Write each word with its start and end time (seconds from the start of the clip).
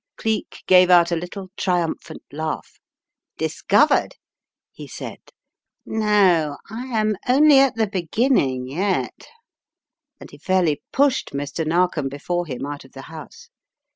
Cleek 0.17 0.63
gave 0.65 0.89
out 0.89 1.11
a 1.11 1.15
little 1.15 1.51
triumphant 1.57 2.23
laugh. 2.33 2.79
"Discovered?" 3.37 4.15
he 4.71 4.87
said. 4.87 5.19
"No, 5.85 6.57
I 6.71 6.85
am 6.87 7.17
only 7.29 7.59
at 7.59 7.75
the 7.75 7.85
beginning 7.85 8.65
yet," 8.67 9.27
and 10.19 10.31
he 10.31 10.39
fairly 10.39 10.81
pushed 10.91 11.33
Mr. 11.35 11.67
Narkom 11.67 12.09
before 12.09 12.47
him 12.47 12.65
out 12.65 12.83
of 12.83 12.93
the 12.93 13.01
house. 13.13 13.49